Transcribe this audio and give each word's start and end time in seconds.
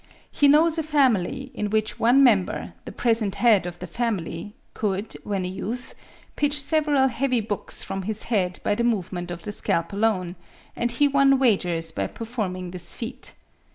He 0.31 0.47
knows 0.47 0.79
a 0.79 0.81
family, 0.83 1.51
in 1.53 1.69
which 1.69 1.99
one 1.99 2.23
member, 2.23 2.73
the 2.85 2.91
present 2.91 3.35
head 3.35 3.67
of 3.67 3.77
the 3.77 3.85
family, 3.85 4.55
could, 4.73 5.13
when 5.23 5.45
a 5.45 5.47
youth, 5.47 5.93
pitch 6.35 6.59
several 6.59 7.07
heavy 7.09 7.39
books 7.39 7.83
from 7.83 8.01
his 8.01 8.23
head 8.23 8.59
by 8.63 8.73
the 8.73 8.83
movement 8.83 9.29
of 9.29 9.43
the 9.43 9.51
scalp 9.51 9.93
alone; 9.93 10.37
and 10.75 10.91
he 10.93 11.07
won 11.07 11.37
wagers 11.37 11.91
by 11.91 12.07
performing 12.07 12.71
this 12.71 12.95
feat. 12.95 13.33